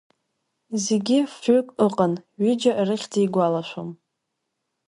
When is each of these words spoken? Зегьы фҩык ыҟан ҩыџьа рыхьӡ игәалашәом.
Зегьы 0.85 1.17
фҩык 1.35 1.67
ыҟан 1.85 2.13
ҩыџьа 2.41 2.71
рыхьӡ 2.87 3.13
игәалашәом. 3.23 3.89